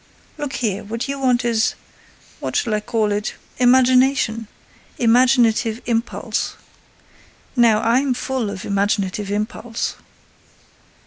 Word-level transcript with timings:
Look 0.39 0.53
here, 0.53 0.83
what 0.83 1.07
you 1.07 1.19
want 1.19 1.45
is—what 1.45 2.55
shall 2.55 2.73
I 2.73 2.79
call 2.79 3.11
it?—imagination, 3.11 4.47
imaginative 4.97 5.79
impulse. 5.85 6.55
Now, 7.55 7.81
I'm 7.83 8.15
full 8.15 8.49
of 8.49 8.65
imaginative 8.65 9.29
impulse." 9.29 9.93